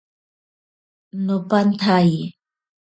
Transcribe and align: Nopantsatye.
Nopantsatye. 1.25 2.23